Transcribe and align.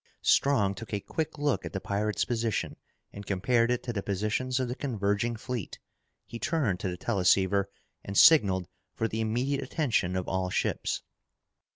Strong 0.23 0.73
took 0.73 0.95
a 0.95 0.99
quick 0.99 1.37
look 1.37 1.63
at 1.63 1.73
the 1.73 1.79
pirate's 1.79 2.25
position 2.25 2.75
and 3.13 3.27
compared 3.27 3.69
it 3.69 3.83
to 3.83 3.93
the 3.93 4.01
positions 4.01 4.59
of 4.59 4.67
the 4.67 4.73
converging 4.73 5.35
fleet. 5.35 5.77
He 6.25 6.39
turned 6.39 6.79
to 6.79 6.89
the 6.89 6.97
teleceiver 6.97 7.69
and 8.03 8.17
signaled 8.17 8.67
for 8.95 9.07
the 9.07 9.21
immediate 9.21 9.61
attention 9.63 10.15
of 10.15 10.27
all 10.27 10.49
ships. 10.49 11.03